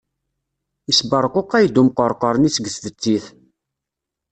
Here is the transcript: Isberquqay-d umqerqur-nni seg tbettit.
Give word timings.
Isberquqay-d 0.91 1.75
umqerqur-nni 1.81 2.49
seg 2.55 2.65
tbettit. 2.73 3.25